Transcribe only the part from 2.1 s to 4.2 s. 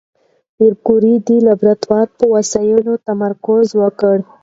په وسایلو تمرکز وکړ.